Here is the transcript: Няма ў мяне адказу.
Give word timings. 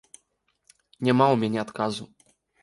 Няма 1.09 1.25
ў 1.33 1.35
мяне 1.43 1.59
адказу. 1.65 2.03